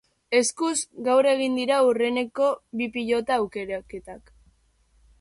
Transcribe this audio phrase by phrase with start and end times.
[0.37, 0.71] Eskuz,
[1.07, 2.49] gaur egin dira aurreneko
[2.81, 4.39] bi pilota aukeraketak.